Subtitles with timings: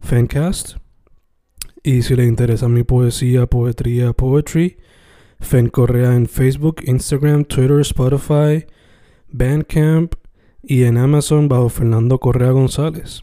[0.00, 0.76] Fencast.
[1.82, 4.78] Y si le interesa mi poesía, poetría, poetry,
[5.40, 8.66] Fen Correa en Facebook, Instagram, Twitter, Spotify,
[9.28, 10.14] Bandcamp
[10.62, 13.22] y en Amazon bajo Fernando Correa González.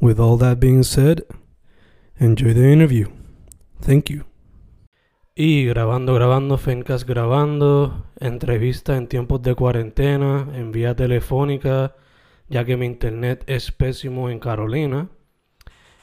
[0.00, 1.24] With all that being said,
[2.18, 3.08] enjoy the interview.
[3.80, 4.24] Thank you.
[5.34, 11.94] Y grabando, grabando, Fencast grabando, entrevista en tiempos de cuarentena, en vía telefónica,
[12.48, 15.10] ya que mi internet es pésimo en Carolina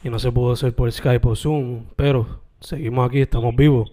[0.06, 3.92] y no se pudo hacer por Skype o Zoom, pero seguimos aquí, estamos vivos.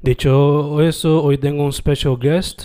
[0.00, 2.62] Dicho eso, hoy tengo un special guest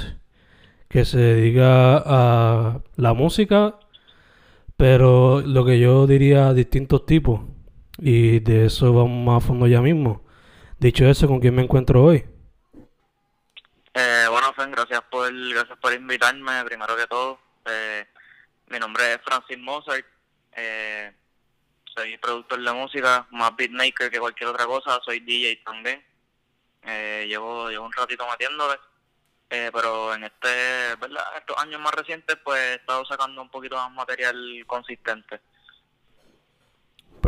[0.88, 3.78] que se dedica a la música,
[4.78, 7.42] pero lo que yo diría distintos tipos,
[7.97, 10.23] y de eso vamos más a fondo ya mismo.
[10.80, 12.23] Dicho eso, ¿con quién me encuentro hoy?
[13.94, 17.38] Eh, bueno, Fen, gracias por, gracias por invitarme, primero que todo.
[17.66, 18.06] Eh,
[18.69, 20.06] mi nombre es Francis Mozart.
[20.56, 21.12] Eh,
[21.96, 26.04] soy productor de música, más beatmaker que cualquier otra cosa, soy DJ también.
[26.84, 28.78] Eh, llevo, llevo un ratito metiéndole,
[29.50, 31.24] eh, pero en este, ¿verdad?
[31.38, 35.40] estos años más recientes pues he estado sacando un poquito más material consistente.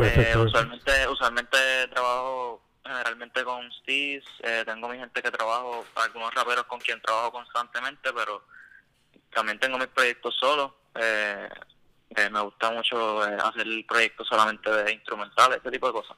[0.00, 6.64] Eh, usualmente, usualmente trabajo generalmente con Steez, eh, tengo mi gente que trabajo, algunos raperos
[6.64, 8.44] con quien trabajo constantemente, pero
[9.30, 10.72] también tengo mis proyectos solos.
[10.94, 11.48] Eh,
[12.16, 16.16] eh, me gusta mucho eh, hacer proyectos solamente de instrumentales, ese tipo de cosas.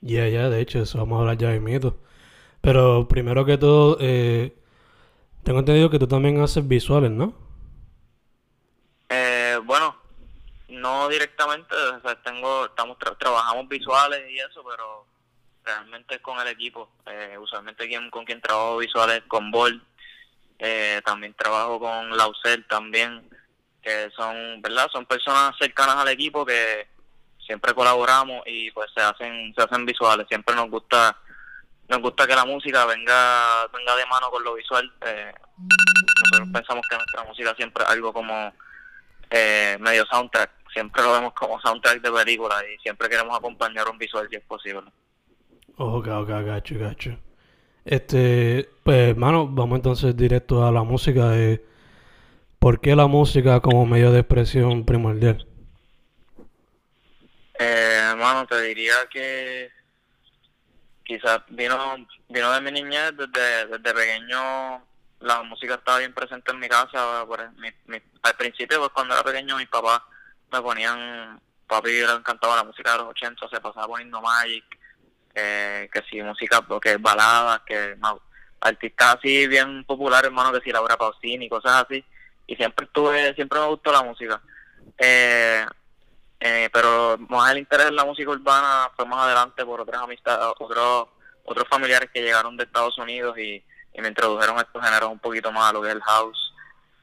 [0.00, 1.98] Ya, ya, de hecho, eso vamos a hablar ya de mito.
[2.60, 4.56] Pero primero que todo, eh,
[5.44, 7.34] tengo entendido que tú también haces visuales, ¿no?
[9.08, 9.96] Eh, bueno,
[10.68, 15.06] no directamente, o sea, tengo, estamos tra- trabajamos visuales y eso, pero
[15.64, 16.90] realmente es con el equipo.
[17.06, 19.82] Eh, usualmente quien, con quien trabajo visuales con Bol,
[20.58, 23.28] eh, también trabajo con Lausel también,
[23.86, 24.88] que son, ¿verdad?
[24.92, 26.88] Son personas cercanas al equipo que
[27.38, 30.26] siempre colaboramos y pues se hacen, se hacen visuales.
[30.28, 31.16] Siempre nos gusta,
[31.88, 34.92] nos gusta que la música venga, venga de mano con lo visual.
[35.06, 38.52] Eh, nosotros pensamos que nuestra música siempre es algo como
[39.30, 40.50] eh, medio soundtrack.
[40.72, 44.44] Siempre lo vemos como soundtrack de película y siempre queremos acompañar un visual si es
[44.44, 44.90] posible.
[45.76, 47.16] Ok, ok, gacho, gacho.
[47.84, 51.28] Este, pues, hermano, vamos entonces directo a la música.
[51.28, 51.75] De,
[52.58, 55.46] ¿Por qué la música como medio de expresión primordial?
[57.58, 59.70] Eh, hermano, te diría que
[61.04, 61.96] quizás vino,
[62.28, 64.84] vino de mi niñez, desde, desde pequeño
[65.20, 67.24] la música estaba bien presente en mi casa.
[67.26, 70.02] Por, mi, mi- al principio, pues cuando era pequeño, mis papás
[70.52, 74.64] me ponían, papi le encantaba la música de los 80, se pasaba poniendo Magic,
[75.34, 77.96] eh, que si música, que baladas, que
[78.60, 82.04] artistas así bien populares, hermano, que si Laura Pausini, cosas así.
[82.46, 84.40] Y siempre estuve, siempre me gustó la música.
[84.98, 85.66] Eh,
[86.40, 90.46] eh, pero más el interés en la música urbana fue más adelante por otras amistades,
[90.58, 91.08] otros
[91.46, 93.64] otros familiares que llegaron de Estados Unidos y,
[93.94, 96.54] y me introdujeron estos géneros un poquito más a lo que es el house,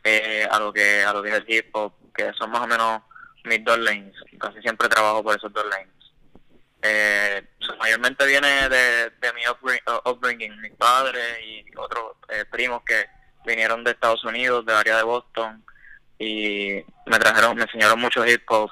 [0.03, 2.67] eh, a lo que a lo que es el hip hop, que son más o
[2.67, 3.01] menos
[3.45, 4.15] mis dos lanes.
[4.39, 5.87] Casi siempre trabajo por esos dos lanes.
[6.81, 7.41] Eh,
[7.79, 13.05] mayormente viene de, de mi uh, upbringing, mis padres y otros eh, primos que
[13.45, 15.63] vinieron de Estados Unidos, del área de Boston,
[16.19, 18.71] y me trajeron, me enseñaron mucho hip hop,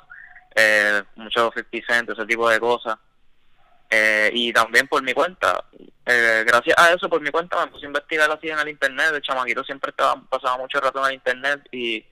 [0.56, 2.98] eh, mucho 50 Cent, ese tipo de cosas.
[3.94, 5.66] Eh, y también por mi cuenta,
[6.06, 9.12] eh, gracias a eso, por mi cuenta me puse a investigar así en el internet.
[9.12, 12.06] De chamaquito siempre estaba, pasaba mucho rato en el internet y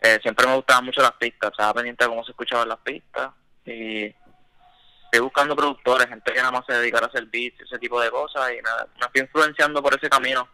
[0.00, 1.50] eh, siempre me gustaban mucho las pistas.
[1.50, 3.30] Estaba pendiente de cómo se escuchaban las pistas
[3.66, 8.00] y estoy buscando productores, gente que nada más se dedicara a hacer beats, ese tipo
[8.00, 10.48] de cosas y me, me fui influenciando por ese camino.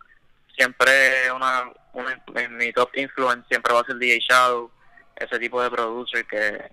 [0.57, 4.71] Siempre una, una en mi top influence siempre va a ser DJ Shadow,
[5.17, 6.71] ese tipo de producer que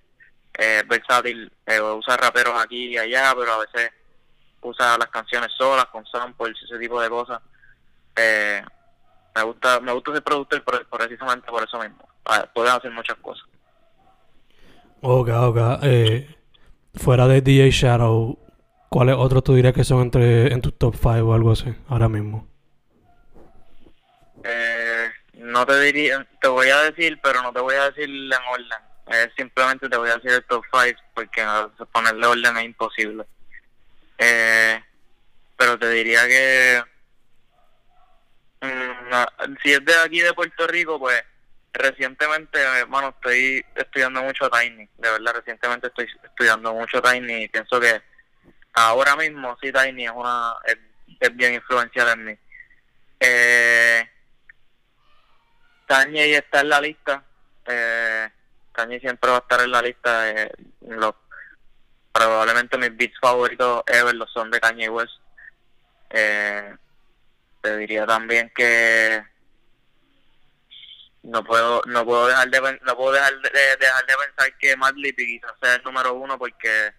[0.59, 3.91] es versátil, eh, usa raperos aquí y allá, pero a veces
[4.61, 7.39] usa las canciones solas, con samples, ese tipo de cosas.
[8.15, 8.61] Eh,
[9.35, 12.07] me gusta me gusta ese productor por, precisamente por eso mismo.
[12.53, 13.45] Pueden hacer muchas cosas.
[15.01, 15.57] Ok, ok.
[15.83, 16.35] Eh,
[16.93, 18.37] fuera de DJ Shadow,
[18.89, 22.09] ¿cuáles otros tú dirías que son entre en tu top 5 o algo así ahora
[22.09, 22.48] mismo?
[24.43, 28.33] Eh, no te diría, te voy a decir, pero no te voy a decir en
[28.33, 28.79] orden.
[29.11, 31.43] Eh, simplemente te voy a decir el top 5 porque
[31.91, 33.25] ponerle orden es imposible.
[34.17, 34.83] Eh,
[35.57, 36.83] pero te diría que
[38.61, 41.23] mm, si es de aquí de Puerto Rico, pues
[41.73, 44.87] recientemente, hermano, estoy estudiando mucho Tiny.
[44.97, 48.01] De verdad, recientemente estoy estudiando mucho Tiny y pienso que
[48.73, 52.37] ahora mismo sí Tiny es una es, bien influencial en mí.
[53.19, 54.09] Eh,
[55.89, 57.23] Kanye está en la lista.
[57.65, 58.29] Eh,
[58.71, 60.29] Kanye siempre va a estar en la lista.
[60.29, 60.51] Eh,
[60.81, 61.15] los,
[62.11, 65.19] probablemente mis beats favoritos ever los son de Kanye West.
[66.11, 66.75] Eh,
[67.61, 69.23] te diría también que
[71.23, 75.15] no puedo no puedo dejar de no puedo dejar de, dejar de pensar que Madlib
[75.15, 76.93] quizás sea el número uno porque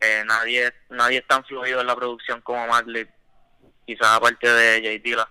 [0.00, 3.08] eh, nadie nadie es tan fluido en la producción como Madlib
[3.86, 5.28] quizás aparte de Jay Dilla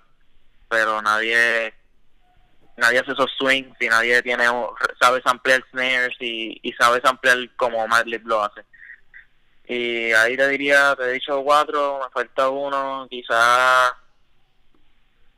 [0.67, 1.73] pero nadie
[2.79, 4.45] nadie hace esos swings y nadie tiene
[4.99, 8.65] sabe ampliar snares y, y sabe ampliar como Madlib lo hace.
[9.67, 13.91] Y ahí te diría te he dicho cuatro me falta uno quizás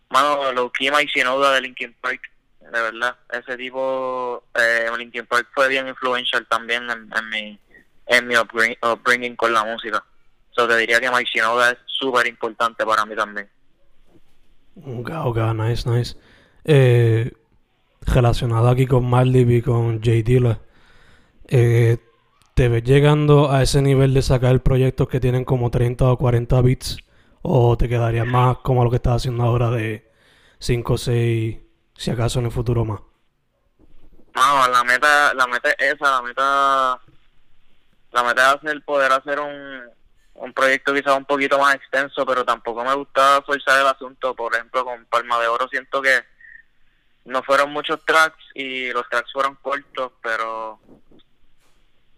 [0.09, 2.21] mano lo que Mike Shinoda de Linkin Park
[2.59, 3.15] de verdad.
[3.31, 7.59] Ese tipo eh, Linkin Park fue bien influential también en, en mi
[8.07, 10.03] en mi upbringing, con la música.
[10.51, 13.49] So te diría que Mike Shinoda es súper importante para mí también.
[14.85, 16.17] Ok, ok, nice, nice.
[16.63, 17.31] Eh,
[18.01, 20.11] relacionado aquí con Marley y con J.
[20.23, 20.59] Dilla,
[21.47, 21.97] eh,
[22.53, 26.61] ¿te ves llegando a ese nivel de sacar proyectos que tienen como 30 o 40
[26.61, 26.97] bits?
[27.41, 30.11] ¿O te quedaría más como lo que estás haciendo ahora de
[30.59, 31.57] 5 o 6,
[31.95, 33.01] si acaso en el futuro más?
[34.35, 37.01] No, la meta, la meta es esa, la meta,
[38.11, 39.81] la meta es el poder hacer un,
[40.35, 44.35] un proyecto quizás un poquito más extenso, pero tampoco me gusta forzar el asunto.
[44.35, 46.19] Por ejemplo, con Palma de Oro siento que
[47.25, 50.79] no fueron muchos tracks y los tracks fueron cortos, pero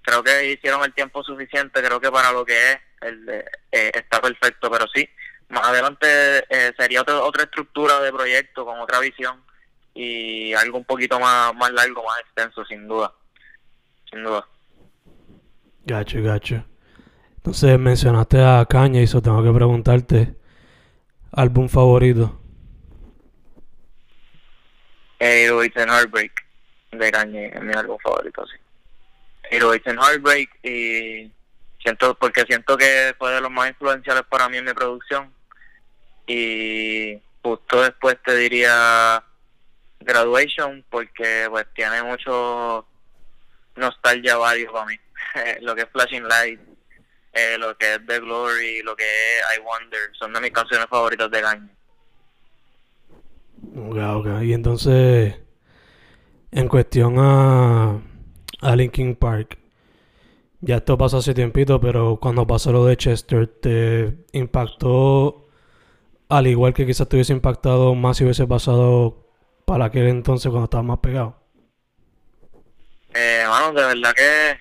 [0.01, 1.81] creo que hicieron el tiempo suficiente.
[1.83, 5.07] Creo que para lo que es, el eh, está perfecto, pero sí,
[5.49, 6.07] más adelante
[6.49, 9.43] eh, sería otra estructura de proyecto con otra visión
[9.93, 13.13] y algo un poquito más, más largo, más extenso, sin duda.
[14.09, 14.47] Sin duda.
[15.85, 16.65] Gacho, gacho.
[17.35, 20.35] Entonces mencionaste a Caña y eso tengo que preguntarte.
[21.31, 22.42] ¿Álbum favorito?
[25.23, 26.45] Heroics and Heartbreak
[26.91, 28.57] de Kanye es mi álbum favorito, sí.
[29.49, 31.31] Heroics and Heartbreak y
[31.81, 35.33] siento porque siento que fue de los más influenciales para mí en mi producción
[36.25, 39.23] y justo después te diría
[39.99, 42.85] Graduation porque pues tiene mucho
[43.75, 44.99] nostalgia varios para mí
[45.61, 46.59] lo que es Flashing Light
[47.33, 50.85] eh, lo que es The Glory, lo que es I Wonder, son de mis canciones
[50.87, 51.69] favoritas de año.
[53.75, 54.43] Ok, ok.
[54.43, 55.35] Y entonces,
[56.51, 58.01] en cuestión a,
[58.61, 59.57] a Linkin Park,
[60.61, 65.49] ya esto pasó hace tiempito, pero cuando pasó lo de Chester, ¿te impactó
[66.29, 69.27] al igual que quizás te hubiese impactado más si hubiese pasado
[69.65, 71.37] para aquel entonces cuando estaba más pegado?
[73.13, 74.59] Eh, bueno, de verdad que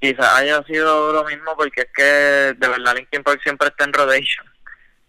[0.00, 3.92] quizás haya sido lo mismo porque es que de verdad Linkin Park siempre está en
[3.92, 4.46] rotation.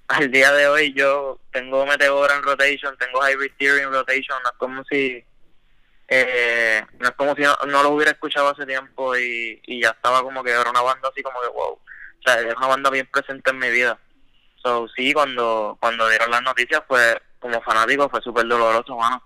[0.09, 4.49] Al día de hoy yo tengo Meteora en rotation, tengo Hybrid Theory en rotation, no
[4.49, 5.23] es como si
[6.07, 10.23] eh, no es como si no, lo hubiera escuchado hace tiempo y, y ya estaba
[10.23, 11.73] como que era una banda así como que wow.
[11.73, 13.99] O sea, es una banda bien presente en mi vida.
[14.63, 19.21] So, sí, cuando cuando dieron las noticias fue como fanático fue súper doloroso, mano.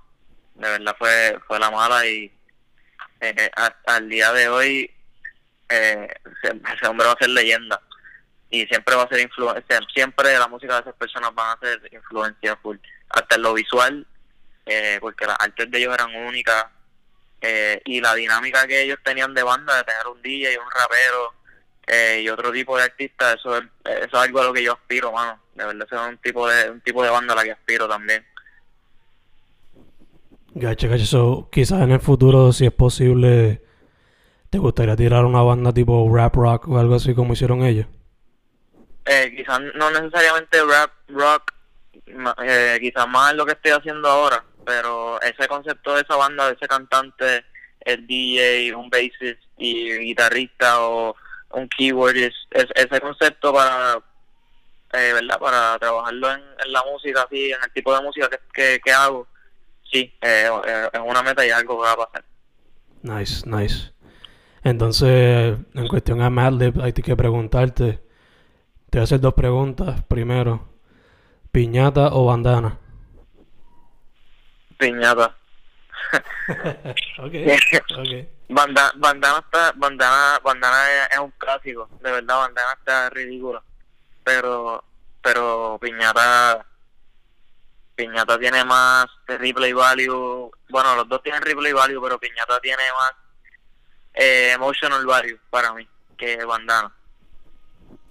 [0.56, 2.30] De verdad fue fue la mala y
[3.22, 3.52] eh,
[3.86, 4.92] al día de hoy
[5.70, 6.10] eh,
[6.44, 7.82] ese hombre va a ser leyenda
[8.54, 11.82] y siempre va a ser influencia, siempre la música de esas personas van a ser
[11.92, 12.78] influencia full,
[13.10, 14.06] hasta en lo visual,
[14.68, 16.68] eh, porque las artes de ellos eran únicas
[17.42, 21.34] eh, y la dinámica que ellos tenían de banda, de tener un DJ un rapero
[21.88, 24.74] eh, y otro tipo de artista, eso es, eso es algo a lo que yo
[24.74, 27.54] aspiro, mano, de verdad es un tipo de, un tipo de banda a la que
[27.54, 28.24] aspiro también.
[30.54, 33.64] Gacha, gacha, eso quizás en el futuro, si es posible,
[34.52, 37.88] ¿Te gustaría tirar una banda tipo rap rock o algo así como hicieron ellos?
[39.06, 41.54] Eh, quizás no necesariamente rap rock,
[42.44, 46.54] eh, quizás más lo que estoy haciendo ahora, pero ese concepto de esa banda, de
[46.54, 47.46] ese cantante,
[47.82, 51.16] el DJ, un bassist y guitarrista o
[51.52, 53.96] un keyboardist, es, ese concepto para,
[54.94, 55.40] eh, ¿verdad?
[55.40, 59.28] Para trabajarlo en, la música, así, en el tipo de música que, que, hago,
[59.92, 62.24] sí, eh, eh, es una meta y algo que va a pasar.
[63.02, 63.92] Nice, nice.
[64.64, 68.00] Entonces, en cuestión a Madlib, hay que preguntarte,
[68.94, 70.04] te voy a hacer dos preguntas.
[70.08, 70.70] Primero,
[71.52, 72.78] ¿piñata o bandana?
[74.78, 75.36] Piñata.
[77.18, 77.58] okay,
[77.90, 78.30] okay.
[78.50, 83.64] bandana, está, bandana, bandana es, un clásico, de verdad, bandana está ridícula.
[84.24, 84.84] Pero,
[85.24, 86.64] pero piñata,
[87.96, 90.52] piñata tiene más replay value.
[90.70, 93.14] Bueno, los dos tienen replay value, pero piñata tiene más
[94.14, 96.94] eh, emotional value para mí que bandana.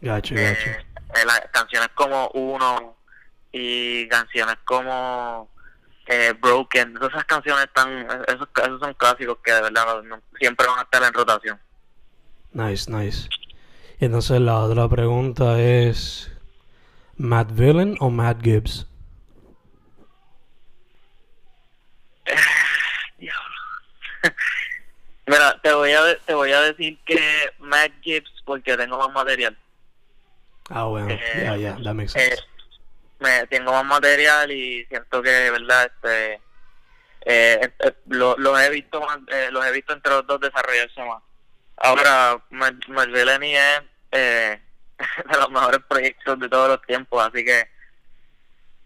[0.03, 0.71] Gacho, gacho.
[0.71, 2.97] Eh, eh canciones como Uno
[3.53, 5.49] y canciones como
[6.07, 9.87] eh, Broken, esas canciones están, esos, esos son clásicos que de verdad
[10.39, 11.61] siempre van a estar en rotación.
[12.53, 13.29] Nice, nice.
[14.01, 16.31] Y entonces la otra pregunta es,
[17.17, 18.87] ¿Matt Villain o Matt Gibbs?
[25.27, 27.21] Mira, te voy a te voy a decir que
[27.59, 29.57] Matt Gibbs porque tengo más material.
[30.71, 32.35] Ah, bueno, eh, ya, ya, that makes sense.
[32.35, 32.39] Eh,
[33.23, 36.41] me tengo más material y siento que verdad este
[37.25, 41.23] eh, eh los he visto más, eh, los he visto entre los dos desarrollarse más.
[41.77, 42.43] Ahora
[42.89, 44.61] Marveleni es eh,
[45.31, 47.69] de los mejores proyectos de todos los tiempos así que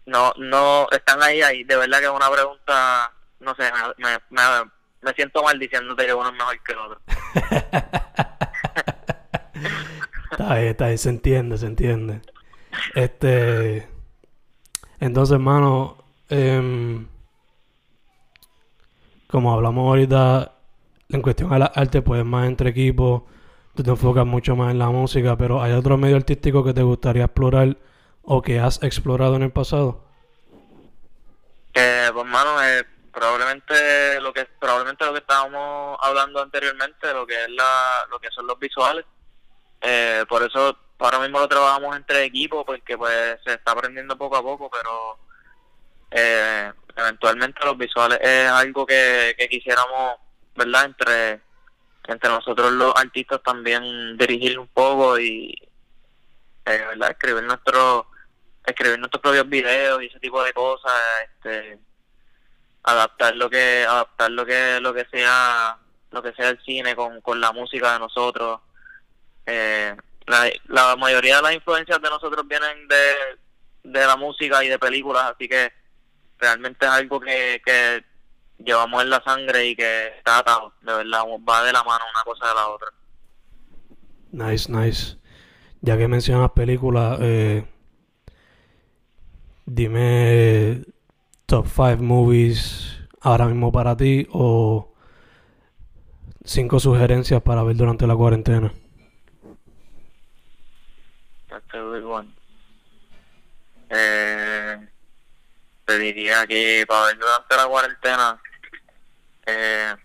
[0.05, 1.63] no no están ahí ahí.
[1.63, 4.41] De verdad que es una pregunta no sé me, me,
[5.01, 7.01] me siento mal diciéndote que uno es mejor que el otro
[10.31, 12.21] está bien, está bien, se entiende, se entiende.
[12.95, 13.87] Este,
[14.99, 15.97] entonces, hermano,
[16.29, 17.07] em,
[19.27, 20.53] como hablamos ahorita,
[21.09, 23.23] en cuestión a la arte, pues más entre equipos,
[23.75, 26.81] tú te enfocas mucho más en la música, pero ¿hay otro medio artístico que te
[26.81, 27.77] gustaría explorar
[28.23, 30.03] o que has explorado en el pasado?
[31.73, 37.43] Eh, pues, hermano, eh, probablemente lo que probablemente lo que estábamos hablando anteriormente, lo que
[37.43, 39.05] es la, lo que son los visuales.
[39.81, 44.37] Eh, por eso ahora mismo lo trabajamos entre equipos porque pues se está aprendiendo poco
[44.37, 45.17] a poco, pero
[46.11, 50.15] eh, eventualmente los visuales es algo que, quisiéramos,
[50.55, 50.85] ¿verdad?
[50.85, 51.41] Entre
[52.07, 55.53] entre nosotros los artistas también dirigir un poco y
[56.65, 57.11] eh, ¿verdad?
[57.11, 58.07] escribir nuestro
[58.65, 60.93] escribir nuestros propios videos y ese tipo de cosas
[61.23, 61.77] este
[62.83, 65.77] adaptar lo que adaptar lo que lo que sea
[66.11, 68.61] lo que sea el cine con, con la música de nosotros
[69.47, 69.95] eh,
[70.67, 75.31] la, mayoría de las influencias de nosotros vienen de, de la música y de películas,
[75.33, 75.71] así que
[76.37, 78.03] realmente es algo que, que
[78.59, 82.23] llevamos en la sangre y que está atado, de verdad, va de la mano una
[82.23, 82.87] cosa de la otra.
[84.31, 85.17] Nice, nice.
[85.81, 87.65] Ya que mencionas películas, eh,
[89.65, 90.83] dime
[91.45, 94.93] top 5 movies ahora mismo para ti o
[96.43, 98.73] cinco sugerencias para ver durante la cuarentena.
[103.89, 104.87] Eh,
[105.85, 108.41] te diría que para ver durante la cuarentena,
[109.45, 109.95] eh,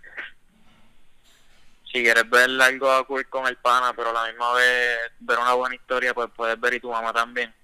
[1.85, 5.39] si quieres ver algo a cool con el pana, pero a la misma vez ver
[5.39, 7.55] una buena historia, pues puedes ver y tu mamá también.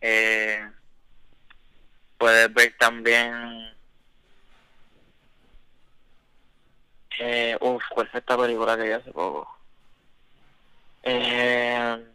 [0.00, 0.70] Eh,
[2.18, 3.70] puedes ver también
[7.22, 9.46] eh, uf, ¿cuál fue esta película que vi hace poco?
[11.02, 12.09] Eh,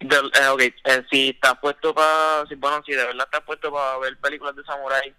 [0.00, 3.98] eh, ok, eh, si estás puesto para, si, bueno, si de verdad estás puesto para
[3.98, 5.14] ver películas de samurai,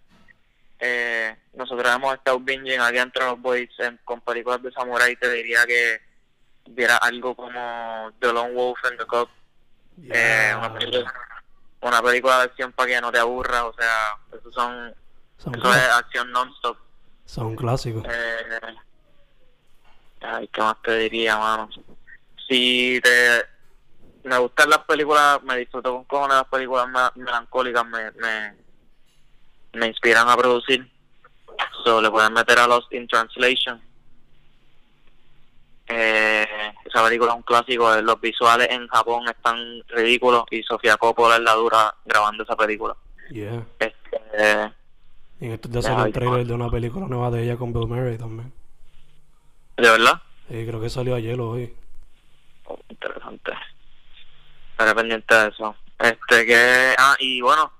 [0.79, 3.69] eh, nosotros hemos estado binging aquí entre los boys
[4.03, 6.01] con películas de samurai, te diría que
[6.65, 9.29] viera algo como The Lone Wolf and the Cub,
[10.09, 11.13] eh, una, película,
[11.81, 14.95] una película de acción para que no te aburra, o sea, eso son,
[15.37, 16.77] son eso es acción non-stop.
[17.25, 18.03] Son clásicos.
[18.09, 18.75] Eh,
[20.21, 21.69] ay, ¿qué más te diría, mano?
[22.47, 23.45] Si te
[24.23, 28.55] me gustan las películas, me disfruto con cojones las películas melancólicas, me, me,
[29.73, 30.89] me inspiran a producir.
[31.83, 33.81] So, le pueden meter a Lost in Translation.
[35.87, 36.47] Eh,
[36.85, 41.35] esa película es un clásico, eh, los visuales en Japón están ridículos y Sofía Coppola
[41.35, 42.95] es la dura grabando esa película.
[43.29, 43.65] Yeah.
[43.79, 44.73] Este,
[45.39, 47.87] y en estos días salió un trailer de una película nueva de ella con Bill
[47.87, 48.53] Murray también.
[49.75, 50.21] ¿De verdad?
[50.47, 51.73] Sí, creo que salió ayer o hoy.
[52.65, 53.51] Oh, interesante
[54.81, 55.75] estaré pendiente de eso.
[55.99, 57.71] Este que, ah, y bueno,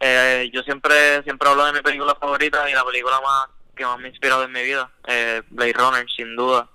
[0.00, 3.98] eh, yo siempre siempre hablo de mi película favorita y la película más que más
[3.98, 4.90] me ha inspirado en mi vida.
[5.06, 6.68] Eh, Blade Runner, sin duda.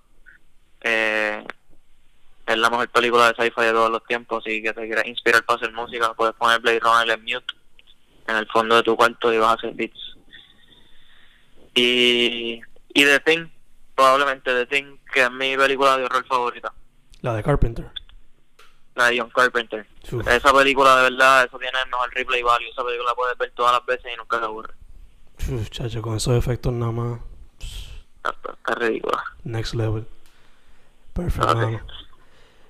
[0.82, 1.44] Eh,
[2.48, 5.44] es la mejor película de sci-fi de todos los tiempos, así que te quieres inspirar
[5.44, 7.56] para hacer música, puedes poner Blade Runner en mute
[8.28, 10.16] en el fondo de tu cuarto y vas a hacer beats.
[11.74, 12.62] Y,
[12.94, 13.48] y The Thing,
[13.96, 16.72] probablemente The Thing, que es mi película de horror favorita.
[17.22, 17.92] La de Carpenter.
[18.96, 19.86] La de John Carpenter.
[20.28, 22.70] Esa película, de verdad, eso tiene el mejor replay value.
[22.70, 24.74] Esa película la puedes ver todas las veces y nunca te aburre.
[25.50, 27.20] Uf, chacho, con esos efectos nada más.
[28.18, 29.24] Está, está ridícula.
[29.44, 30.08] Next level.
[31.14, 31.82] Perfecto.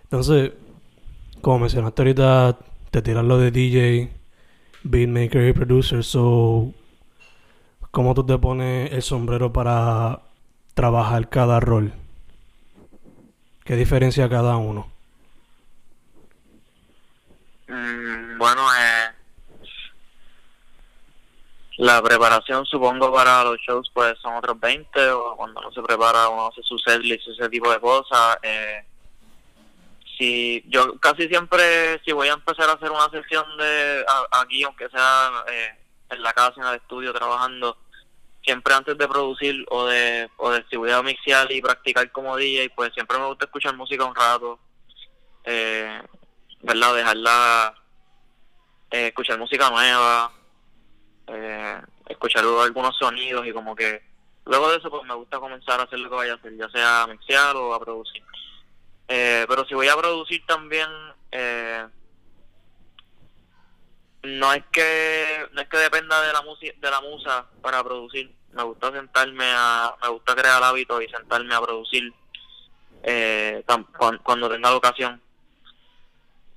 [0.03, 0.51] Entonces,
[1.41, 2.57] como mencionaste ahorita,
[2.91, 4.11] te tiras lo de DJ,
[4.83, 6.03] beatmaker y producer.
[6.03, 6.73] So,
[7.91, 10.21] ¿cómo tú te pones el sombrero para
[10.73, 11.93] trabajar cada rol?
[13.63, 14.94] ¿Qué diferencia cada uno?
[17.75, 19.11] Mm, bueno, eh,
[21.77, 26.29] la preparación supongo para los shows pues son otros 20 o cuando uno se prepara
[26.29, 28.85] uno hace su setlist ese tipo de cosas eh,
[30.17, 34.87] si yo casi siempre si voy a empezar a hacer una sesión de aquí aunque
[34.87, 35.77] sea eh,
[36.11, 37.77] en la casa en el estudio trabajando
[38.41, 42.37] siempre antes de producir o de o de si voy a mixear y practicar como
[42.37, 44.59] DJ pues siempre me gusta escuchar música un rato
[45.43, 46.01] eh,
[46.65, 47.75] verdad dejarla
[48.91, 50.31] eh, escuchar música nueva
[51.27, 54.01] eh, escuchar algunos sonidos y como que
[54.45, 56.69] luego de eso pues me gusta comenzar a hacer lo que vaya a hacer ya
[56.69, 58.23] sea a mixear o a producir
[59.07, 60.87] eh, pero si voy a producir también,
[61.31, 61.85] eh,
[64.23, 68.33] no es que no es que dependa de la música de la musa para producir.
[68.53, 72.13] Me gusta sentarme a, me gusta crear hábitos y sentarme a producir
[73.03, 73.63] eh,
[74.23, 75.21] cuando tenga la ocasión.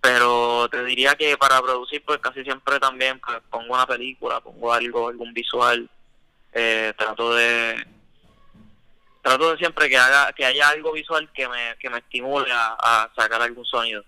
[0.00, 4.73] Pero te diría que para producir, pues casi siempre también pues, pongo una película, pongo
[4.73, 5.88] algo, algún visual.
[6.52, 7.87] Eh, trato de
[9.23, 13.11] trato de siempre que haga que haya algo visual que me, que me estimule a,
[13.14, 14.02] sacar algún sonido.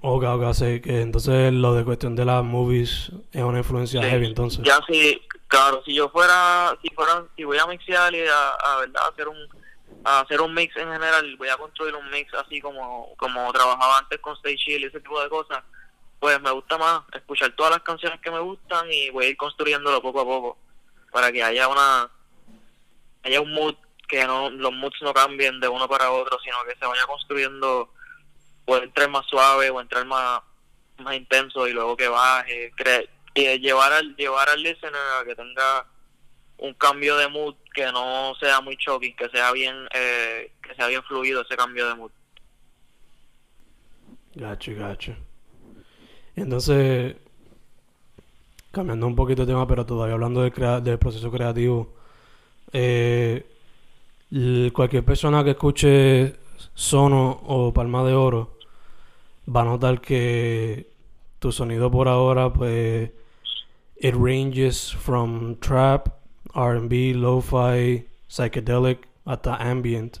[0.00, 4.26] Ok, ok, así que entonces lo de cuestión de las movies es una influencia heavy
[4.26, 4.62] entonces.
[4.64, 9.02] Ya sí, claro, si yo fuera, si fuera, si voy a mixear y a, verdad
[9.10, 9.38] hacer un
[10.04, 13.98] a hacer un mix en general, voy a construir un mix así como, como trabajaba
[13.98, 15.62] antes con Stay Chill y ese tipo de cosas,
[16.20, 19.36] pues me gusta más escuchar todas las canciones que me gustan y voy a ir
[19.36, 20.58] construyéndolo poco a poco
[21.10, 22.10] para que haya una
[23.22, 23.74] haya un mood
[24.08, 27.90] que no los moods no cambien de uno para otro sino que se vaya construyendo
[28.66, 30.40] o entrar más suave o entrar más
[30.98, 32.72] más intenso y luego que baje
[33.34, 35.86] y llevar al llevar al listener a que tenga
[36.58, 40.86] un cambio de mood que no sea muy shocking que sea bien eh, que sea
[40.88, 42.10] bien fluido ese cambio de mood.
[44.34, 45.16] Gacho gacho.
[46.36, 47.16] Entonces
[48.74, 51.94] cambiando un poquito de tema, pero todavía hablando del, proceso creativo,
[52.72, 53.46] eh,
[54.72, 56.34] cualquier persona que escuche
[56.74, 58.58] Sono o Palma de Oro
[59.48, 60.90] va a notar que
[61.38, 63.10] tu sonido por ahora, pues,
[64.00, 66.08] it ranges from trap,
[66.54, 70.18] R&B, lo-fi, psychedelic, hasta ambient.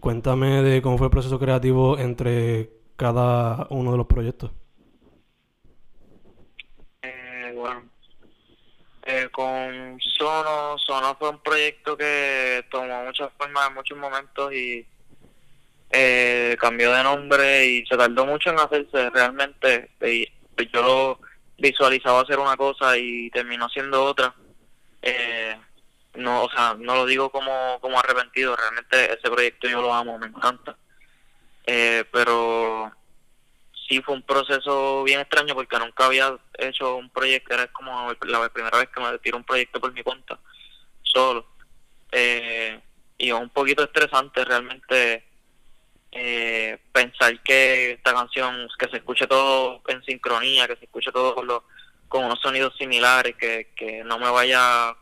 [0.00, 4.50] Cuéntame de cómo fue el proceso creativo entre cada uno de los proyectos.
[9.10, 14.86] Eh, con Sono, Sono fue un proyecto que tomó muchas formas en muchos momentos y
[15.90, 19.88] eh, cambió de nombre y se tardó mucho en hacerse realmente.
[19.98, 20.28] Pues,
[20.74, 21.18] yo
[21.56, 24.34] visualizaba hacer una cosa y terminó siendo otra.
[25.08, 25.56] Eh,
[26.14, 30.18] no, o sea, no lo digo como, como arrepentido, realmente ese proyecto yo lo amo,
[30.18, 30.76] me encanta.
[31.66, 32.90] Eh, pero
[33.88, 38.48] sí fue un proceso bien extraño porque nunca había hecho un proyecto, era como la
[38.48, 40.38] primera vez que me tiro un proyecto por mi cuenta,
[41.02, 41.46] solo.
[42.10, 42.80] Eh,
[43.18, 45.24] y un poquito estresante realmente
[46.12, 51.34] eh, pensar que esta canción, que se escuche todo en sincronía, que se escuche todo
[51.34, 51.62] con, los,
[52.08, 54.96] con unos sonidos similares, que, que no me vaya,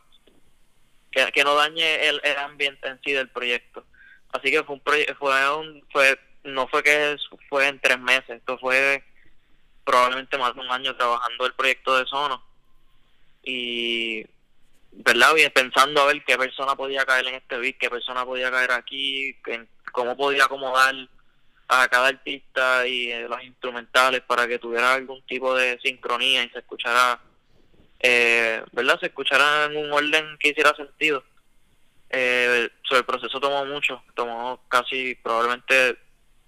[1.11, 3.85] que, que no dañe el, el ambiente en sí del proyecto.
[4.31, 4.81] Así que fue un,
[5.17, 7.17] fue un, fue no fue que
[7.49, 9.03] fue en tres meses, esto fue
[9.83, 12.43] probablemente más de un año trabajando el proyecto de Sono
[13.43, 14.25] y
[14.91, 18.51] verdad bien pensando a ver qué persona podía caer en este beat, qué persona podía
[18.51, 19.35] caer aquí,
[19.91, 20.95] cómo podía acomodar
[21.67, 26.49] a cada artista y eh, los instrumentales para que tuviera algún tipo de sincronía y
[26.49, 27.19] se escuchara,
[27.99, 28.99] eh, ¿verdad?
[28.99, 31.23] Se escuchara en un orden que hiciera sentido.
[32.09, 35.97] Eh, el proceso tomó mucho, tomó casi probablemente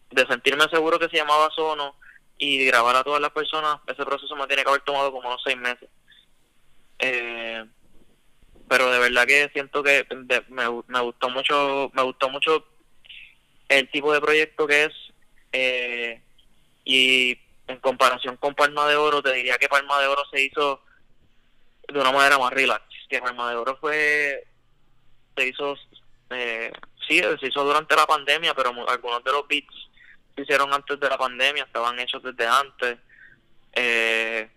[0.09, 1.95] de sentirme seguro que se llamaba Sono
[2.37, 5.41] y grabar a todas las personas, ese proceso me tiene que haber tomado como unos
[5.43, 5.89] seis meses.
[6.99, 7.65] Eh,
[8.69, 10.07] pero de verdad que siento que
[10.49, 12.65] me, me gustó mucho, me gustó mucho
[13.67, 15.08] el tipo de proyecto que es
[15.51, 16.21] eh,
[16.83, 20.81] y en comparación con Palma de Oro te diría que Palma de Oro se hizo
[21.87, 24.43] de una manera más relax, que Palma de Oro fue
[25.35, 25.75] se hizo
[26.31, 26.71] eh,
[27.07, 29.73] sí, se hizo durante la pandemia, pero algunos de los beats
[30.35, 32.97] se hicieron antes de la pandemia, estaban hechos desde antes.
[33.73, 34.49] Eh,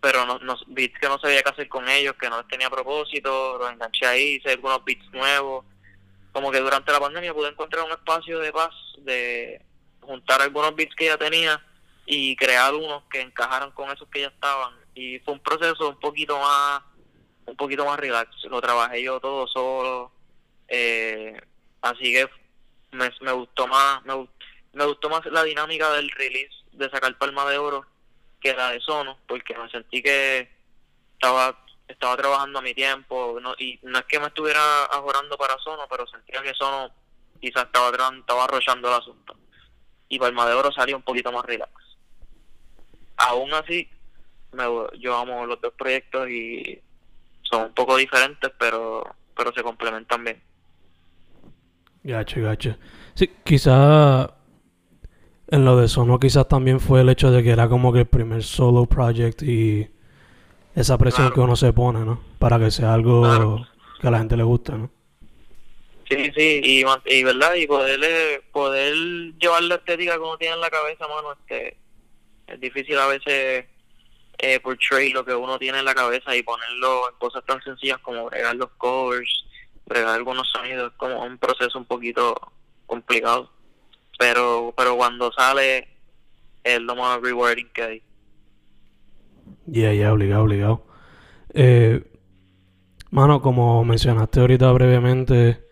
[0.00, 3.58] pero no, no, beats que no sabía qué hacer con ellos, que no tenía propósito,
[3.58, 5.64] los enganché ahí, hice algunos beats nuevos.
[6.32, 9.64] Como que durante la pandemia pude encontrar un espacio de paz, de
[10.00, 11.60] juntar algunos beats que ya tenía
[12.06, 14.74] y crear unos que encajaran con esos que ya estaban.
[14.94, 16.82] Y fue un proceso un poquito más,
[17.46, 18.30] un poquito más relax.
[18.44, 20.12] Lo trabajé yo todo solo.
[20.68, 21.40] Eh,
[21.82, 22.28] así que
[22.92, 24.14] me, me gustó más, me,
[24.72, 27.86] me gustó más la dinámica del release de sacar Palma de Oro
[28.40, 30.48] que la de Sono, porque me sentí que
[31.14, 35.58] estaba estaba trabajando a mi tiempo no, y no es que me estuviera ajorando para
[35.58, 36.90] Sono, pero sentía que Sono
[37.40, 39.36] quizás estaba, estaba arrollando el asunto.
[40.08, 41.72] Y Palma de Oro salió un poquito más relax.
[43.16, 43.88] Aún así,
[44.52, 44.64] me,
[44.98, 46.80] yo amo los dos proyectos y
[47.42, 49.04] son un poco diferentes, pero,
[49.36, 50.42] pero se complementan bien.
[52.02, 52.76] Gacho, gacho.
[53.14, 54.34] Sí, quizá
[55.48, 58.06] en lo de Sono quizás también fue el hecho de que era como que el
[58.06, 59.90] primer solo project y
[60.80, 62.20] esa presión que uno se pone, ¿no?
[62.38, 63.66] Para que sea algo
[64.00, 64.90] que a la gente le guste, ¿no?
[66.08, 68.94] Sí, sí, y, y verdad, y poder, poder
[69.38, 71.76] llevar la estética que uno tiene en la cabeza, mano, este,
[72.48, 73.66] es difícil a veces
[74.38, 77.98] eh, portray lo que uno tiene en la cabeza y ponerlo en cosas tan sencillas
[77.98, 79.44] como bregar los covers,
[79.86, 82.34] bregar algunos sonidos, es como un proceso un poquito
[82.86, 83.50] complicado
[84.20, 85.88] pero pero cuando sale
[86.62, 88.02] es lo más rewarding que hay.
[89.72, 90.86] Ya, ya, obligado, obligado.
[91.54, 92.04] Eh,
[93.10, 95.64] mano, como mencionaste ahorita brevemente,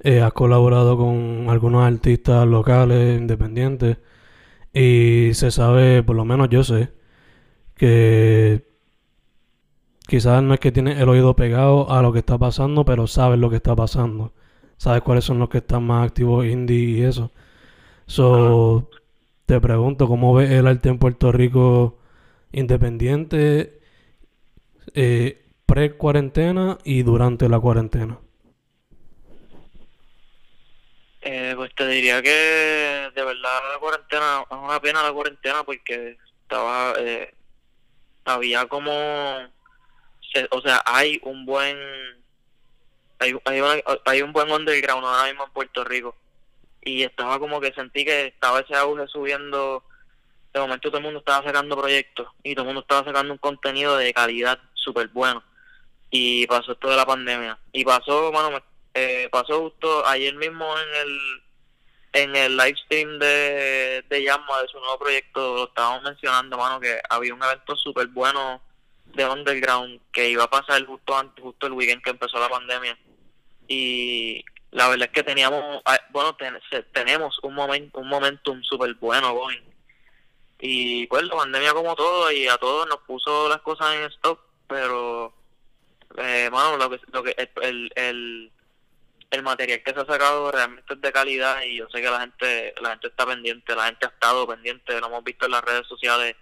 [0.00, 3.98] eh, has colaborado con algunos artistas locales, independientes,
[4.74, 6.92] y se sabe, por lo menos yo sé,
[7.76, 8.66] que
[10.08, 13.38] quizás no es que tienes el oído pegado a lo que está pasando, pero sabes
[13.38, 14.34] lo que está pasando.
[14.78, 17.32] Sabes cuáles son los que están más activos indie y eso.
[18.06, 18.90] So,
[19.46, 21.99] te pregunto, ¿cómo ves el arte en Puerto Rico
[22.52, 23.80] independiente
[24.94, 28.18] eh, pre-cuarentena y durante la cuarentena?
[31.22, 32.30] Eh, pues te diría que
[33.14, 37.34] de verdad la cuarentena, es una pena la cuarentena porque estaba, eh,
[38.24, 38.90] había como,
[40.50, 41.76] o sea, hay un buen,
[43.18, 46.16] hay, hay, hay un buen underground ahora mismo en Puerto Rico
[46.82, 49.84] y estaba como que sentí que estaba ese auge subiendo
[50.52, 53.38] de momento todo el mundo estaba sacando proyectos y todo el mundo estaba sacando un
[53.38, 55.42] contenido de calidad súper bueno
[56.10, 57.58] y pasó esto de la pandemia.
[57.72, 58.60] Y pasó bueno
[58.94, 61.42] eh, pasó justo ayer mismo en el
[62.12, 66.80] en el live stream de, de Yamma de su nuevo proyecto lo estábamos mencionando mano
[66.80, 68.60] que había un evento súper bueno
[69.14, 72.98] de underground que iba a pasar justo antes justo el weekend que empezó la pandemia.
[73.68, 76.36] Y la verdad es que teníamos, ah, bueno,
[76.92, 79.62] tenemos un, momento un momentum súper bueno, going.
[80.60, 84.40] Y pues la pandemia como todo, y a todos nos puso las cosas en stock,
[84.68, 85.32] pero,
[86.18, 88.52] eh, bueno, lo que, lo que el, el,
[89.30, 92.20] el material que se ha sacado realmente es de calidad y yo sé que la
[92.20, 95.64] gente la gente está pendiente, la gente ha estado pendiente, lo hemos visto en las
[95.64, 96.36] redes sociales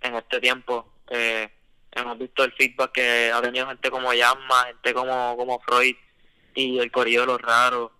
[0.00, 0.92] en este tiempo.
[1.10, 1.48] Eh,
[1.92, 5.96] hemos visto el feedback que ha tenido gente como Yamma, gente como, como Freud,
[6.54, 7.90] y el corrido de los raros.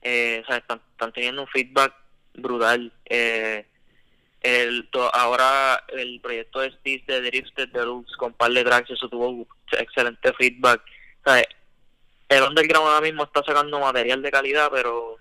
[0.00, 0.80] Eh, están,
[1.12, 1.94] teniendo un feedback
[2.34, 2.92] brutal.
[3.04, 3.66] Eh,
[4.42, 9.46] el, ahora el proyecto de Steve de Drifted Deluxe con par de tracks, eso tuvo
[9.72, 10.82] excelente feedback.
[12.28, 15.16] el underground ahora mismo está sacando material de calidad, pero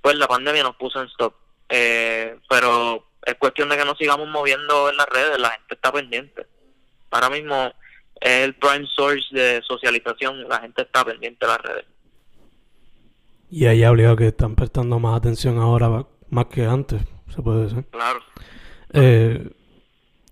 [0.00, 1.34] pues la pandemia nos puso en stop.
[1.68, 5.92] Eh, pero es cuestión de que nos sigamos moviendo en las redes, la gente está
[5.92, 6.46] pendiente.
[7.10, 7.72] Ahora mismo
[8.20, 11.86] es el prime source de socialización, la gente está pendiente de las redes.
[13.50, 17.02] Y ahí ha obligado que están prestando más atención ahora más que antes,
[17.36, 17.84] se puede decir.
[17.90, 18.20] Claro.
[18.92, 19.50] Eh,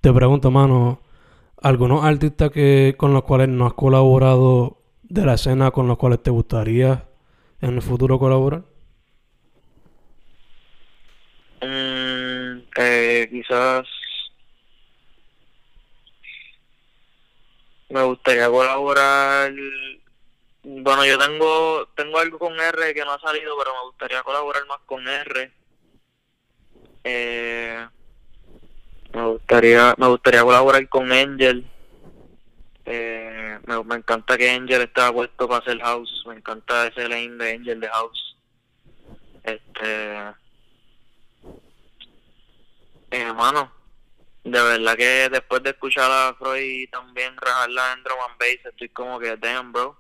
[0.00, 1.02] te pregunto, mano,
[1.60, 6.22] ¿algunos artistas que con los cuales no has colaborado de la escena con los cuales
[6.22, 7.06] te gustaría
[7.60, 8.62] en el futuro colaborar?
[11.60, 13.86] Mm, eh, quizás
[17.90, 19.52] me gustaría colaborar
[20.66, 24.66] bueno, yo tengo tengo algo con R que no ha salido, pero me gustaría colaborar
[24.66, 25.52] más con R.
[27.04, 27.86] Eh,
[29.12, 31.64] me gustaría me gustaría colaborar con Angel.
[32.86, 36.24] Eh, me, me encanta que Angel está puesto para hacer house.
[36.26, 38.36] Me encanta ese lane de Angel de house.
[39.44, 40.16] Este.
[43.10, 43.70] Eh, hermano,
[44.42, 48.88] de verdad que después de escuchar a Freud también rajarla en drum and bass, estoy
[48.88, 49.96] como que, damn, bro.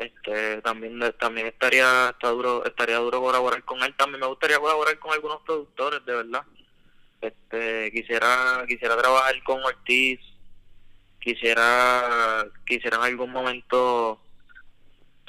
[0.00, 3.94] Este, también también estaría está duro estaría duro colaborar con él.
[3.96, 6.42] También me gustaría colaborar con algunos productores de verdad.
[7.20, 10.18] Este quisiera quisiera trabajar con Ortiz.
[11.20, 14.18] Quisiera quisiera en algún momento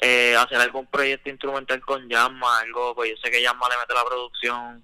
[0.00, 3.92] eh, hacer algún proyecto instrumental con Yama algo pues yo sé que Yama le mete
[3.92, 4.82] la producción.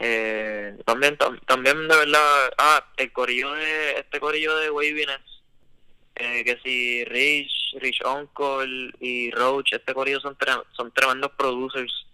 [0.00, 5.29] Eh, también también de verdad ah el corillo de este corillo de Waviness
[6.20, 10.36] eh, que si Rich Rich Uncle y Roach este corillo son
[10.72, 12.06] son tremendos producers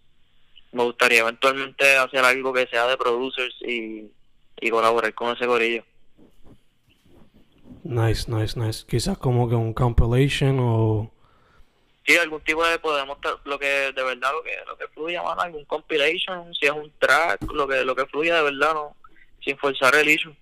[0.73, 4.11] me gustaría eventualmente hacer algo que sea de producers y,
[4.61, 5.85] y colaborar con ese corillo
[7.89, 8.85] Nice, nice, nice.
[8.85, 11.13] Quizás como que un compilation o...
[12.05, 15.41] Sí, algún tipo de podemos lo que de verdad lo que lo que fluya, mano,
[15.41, 18.97] algún compilation, si es un track, lo que lo que fluya de verdad, no,
[19.41, 20.35] sin forzar el issue.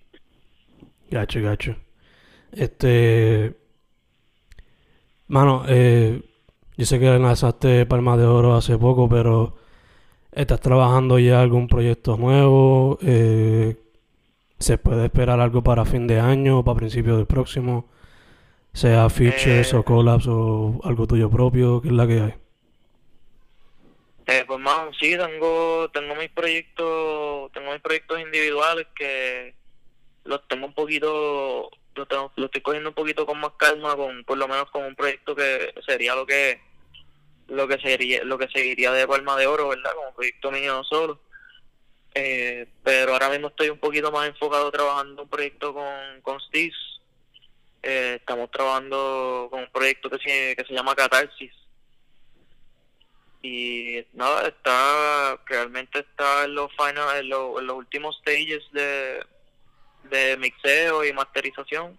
[1.09, 1.75] Gacho, gacho.
[2.51, 3.55] Este,
[5.27, 6.21] mano, eh,
[6.77, 9.55] yo sé que lanzaste Palma de Oro hace poco, pero
[10.31, 12.99] estás trabajando ya algún proyecto nuevo.
[13.01, 13.77] Eh,
[14.59, 17.89] ¿Se puede esperar algo para fin de año o para principios del próximo?
[18.73, 22.33] Sea features o eh, collabs o algo tuyo propio, ¿qué es la que hay?
[24.27, 29.53] Eh, pues más, sí, tengo, tengo mis proyectos, tengo mis proyectos individuales que
[30.23, 34.23] los tengo un poquito, los, tengo, los estoy cogiendo un poquito con más calma, con
[34.23, 36.61] por lo menos con un proyecto que sería lo que
[37.47, 39.93] lo que sería lo que seguiría de Palma de Oro, ¿verdad?
[39.95, 41.19] Como proyecto mío solo.
[42.13, 46.73] Eh, pero ahora mismo estoy un poquito más enfocado trabajando un proyecto con, con Stis.
[47.83, 51.51] Eh, estamos trabajando con un proyecto que se, que se llama Catarsis.
[53.41, 59.23] Y nada, está realmente está en los final, en, los, en los últimos stages de,
[60.09, 61.97] de mixeo y masterización.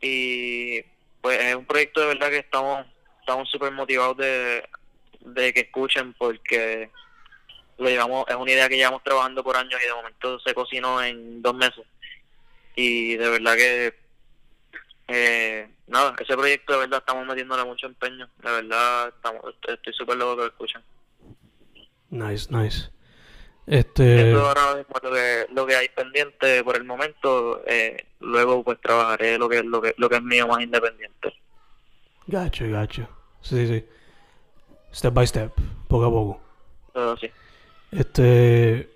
[0.00, 0.82] Y
[1.20, 2.86] pues es un proyecto de verdad que estamos
[3.26, 4.62] estamos súper motivados de,
[5.20, 6.90] de que escuchen porque
[7.78, 11.02] lo llevamos, es una idea que llevamos trabajando por años y de momento se cocinó
[11.02, 11.84] en dos meses.
[12.76, 13.94] Y de verdad que,
[15.08, 18.28] eh, nada, ese proyecto de verdad estamos metiéndole mucho empeño.
[18.42, 20.82] De verdad estamos, estoy súper loco que lo escuchen.
[22.10, 22.90] Nice, nice.
[23.66, 24.30] Este...
[24.30, 27.62] Eso ahora mismo lo que, lo que hay pendiente por el momento.
[27.66, 31.34] Eh, luego pues trabajaré lo que, lo, que, lo que es mío más independiente.
[32.26, 33.08] Gacho, gacho.
[33.40, 33.84] Sí, sí.
[34.92, 35.52] Step by step,
[35.88, 36.40] poco a poco.
[37.20, 37.30] Sí.
[37.90, 38.88] Este,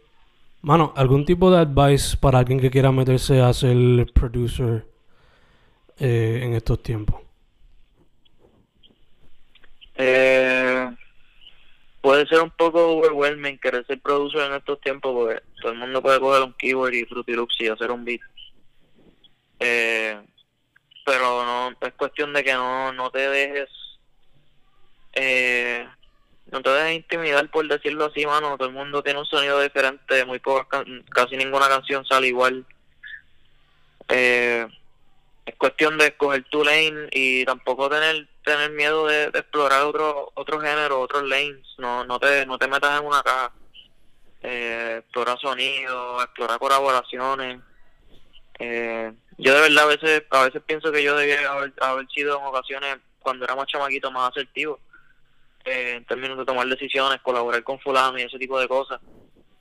[0.62, 3.76] mano, ¿algún tipo de advice para alguien que quiera meterse a ser
[4.12, 4.86] producer
[5.98, 7.20] eh, en estos tiempos?
[9.96, 10.90] Eh,
[12.00, 16.02] puede ser un poco overwhelming querer ser producer en estos tiempos porque todo el mundo
[16.02, 18.20] puede coger un keyboard y Fruity Loops y hacer un beat.
[19.58, 20.20] Eh,
[21.04, 23.68] pero no es cuestión de que no, no te dejes
[25.12, 25.86] eh,
[26.50, 28.56] no te dejes intimidar por decirlo así, mano.
[28.56, 32.64] Todo el mundo tiene un sonido diferente, muy pocas, casi ninguna canción sale igual.
[34.08, 34.66] Eh,
[35.50, 40.60] es cuestión de escoger tu lane y tampoco tener tener miedo de, explorar otro otro
[40.60, 41.66] género, otros lanes.
[41.78, 43.52] No no te no te metas en una caja.
[44.42, 47.60] Eh, explora sonido, explora colaboraciones.
[48.58, 52.38] Eh, yo de verdad a veces a veces pienso que yo debía haber, haber sido
[52.38, 54.78] en ocasiones cuando era más chamaquito más asertivo
[55.64, 59.00] eh, en términos de tomar decisiones, colaborar con fulano y ese tipo de cosas.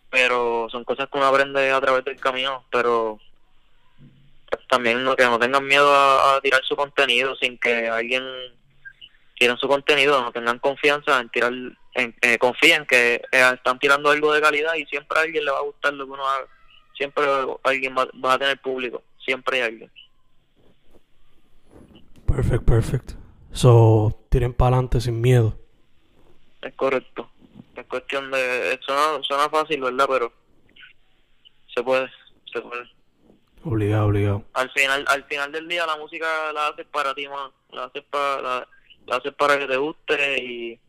[0.09, 3.19] Pero son cosas que uno aprende a través del camino, pero
[4.67, 8.23] también no, que no tengan miedo a, tirar su contenido sin que alguien
[9.37, 11.53] tiren su contenido, no tengan confianza en tirar,
[11.95, 15.51] en, eh, confíen que eh, están tirando algo de calidad y siempre a alguien le
[15.51, 16.45] va a gustar lo que uno haga,
[16.97, 17.23] siempre
[17.63, 19.91] alguien va, va a tener público, siempre hay alguien.
[22.27, 23.11] Perfect, perfect.
[23.51, 25.57] So, tiren para adelante sin miedo
[26.61, 27.29] es correcto.
[27.75, 28.79] Es cuestión de...
[28.81, 30.05] Suena, suena fácil, ¿verdad?
[30.09, 30.33] Pero
[31.73, 32.09] se puede,
[32.51, 32.83] se puede.
[33.63, 34.43] Obligado, obligado.
[34.53, 37.51] Al final, al final del día la música la haces para ti, man.
[37.71, 38.67] La haces para, la,
[39.11, 40.79] haces para que te guste y,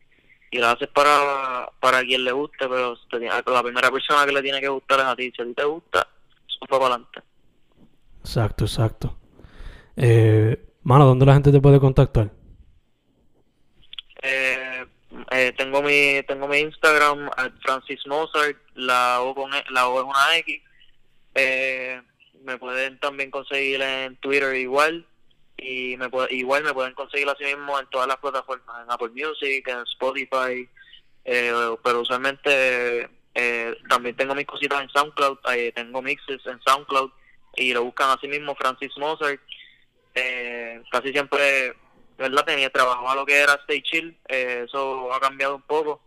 [0.51, 4.61] y la haces para, para quien le guste, pero la primera persona que le tiene
[4.61, 5.31] que gustar es a ti.
[5.35, 6.07] Si a ti te gusta,
[6.47, 7.21] eso para adelante.
[8.21, 9.17] Exacto, exacto.
[9.97, 12.31] Eh, mano, ¿dónde la gente te puede contactar?
[14.21, 14.85] Eh,
[15.31, 17.29] eh, tengo mi tengo mi Instagram
[17.63, 20.61] Francis Mozart la O con e, la O es una X
[21.33, 22.01] eh,
[22.43, 25.05] me pueden también conseguir en Twitter igual
[25.57, 29.09] y me puede, igual me pueden conseguir así mismo en todas las plataformas, en Apple
[29.09, 30.67] Music, en Spotify,
[31.25, 37.11] eh, pero usualmente eh, también tengo mis cositas en SoundCloud, eh, tengo mixes en SoundCloud
[37.55, 39.39] y lo buscan así mismo Francis Mozart.
[40.13, 41.73] Eh, casi siempre,
[42.17, 42.45] ¿verdad?
[42.45, 46.01] Tenía trabajo a lo que era Stay Chill, eh, eso ha cambiado un poco,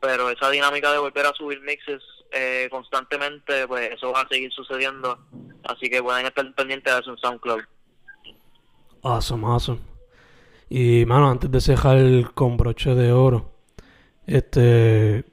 [0.00, 4.52] pero esa dinámica de volver a subir mixes eh, constantemente, pues eso va a seguir
[4.52, 5.18] sucediendo,
[5.64, 7.62] así que pueden estar pendientes de eso en SoundCloud.
[9.02, 9.80] Awesome, awesome.
[10.68, 11.98] Y, mano, antes de cejar
[12.34, 13.52] con broche de oro,
[14.26, 15.24] este,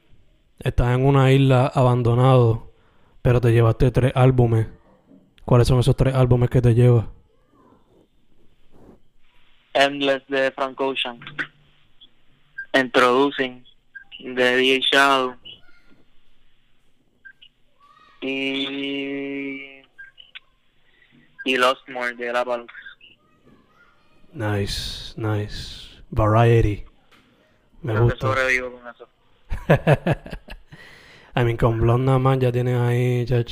[0.60, 2.72] estás en una isla abandonado,
[3.22, 4.68] pero te llevaste tres álbumes.
[5.46, 7.06] ¿Cuáles son esos tres álbumes que te llevas?
[9.74, 11.20] Endless de Frank Ocean,
[12.74, 13.66] Introducing
[14.20, 15.36] de DJ Shadow
[18.24, 19.82] y
[21.46, 22.46] y Lost More de La.
[24.34, 26.02] Nice, nice.
[26.10, 26.86] Variety.
[27.82, 28.28] Me Creo que gusta.
[28.28, 29.08] sobrevivo con eso.
[31.36, 33.52] I mean, con Blonde nada más ya tienes ahí, chach.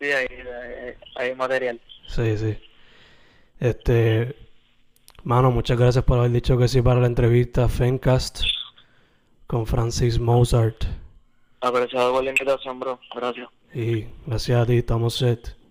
[0.00, 1.80] Sí, hay, hay, hay material.
[2.06, 2.58] Sí, sí.
[3.58, 4.36] Este.
[5.24, 8.42] Mano, muchas gracias por haber dicho que sí para la entrevista Fencast
[9.46, 10.84] con Francis Mozart.
[11.62, 12.98] Apreciado por la invitación, bro.
[13.14, 13.48] Gracias.
[13.72, 15.61] Y gracias a ti, estamos set.